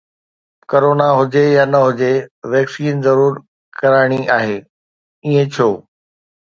[0.71, 2.13] Corona هجي يا نه هجي،
[2.51, 3.33] ويڪسين ضرور
[3.79, 4.55] ڪرائڻي آهي،
[5.25, 5.69] ائين ڇو؟